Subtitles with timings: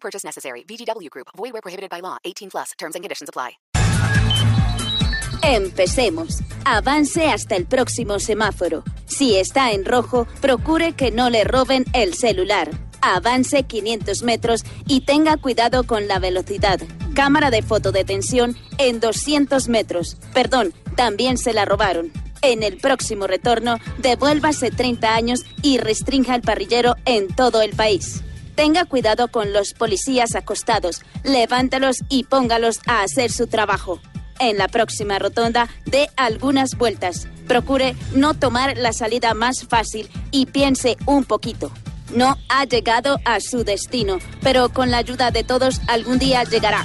[0.00, 0.64] Purchase necessary.
[0.64, 1.28] VGW Group.
[1.36, 2.16] Void where prohibited by law.
[2.24, 2.72] 18 plus.
[2.78, 3.58] Terms and conditions apply.
[5.42, 6.40] Empecemos.
[6.64, 8.82] Avance hasta el próximo semáforo.
[9.06, 12.70] Si está en rojo, procure que no le roben el celular.
[13.00, 16.80] Avance 500 metros y tenga cuidado con la velocidad.
[17.14, 20.16] Cámara de fotodetención en 200 metros.
[20.34, 22.12] Perdón, también se la robaron.
[22.42, 28.22] En el próximo retorno, devuélvase 30 años y restrinja el parrillero en todo el país.
[28.58, 34.00] Tenga cuidado con los policías acostados, levántalos y póngalos a hacer su trabajo.
[34.40, 37.28] En la próxima rotonda, dé algunas vueltas.
[37.46, 41.70] Procure no tomar la salida más fácil y piense un poquito.
[42.12, 46.84] No ha llegado a su destino, pero con la ayuda de todos algún día llegará.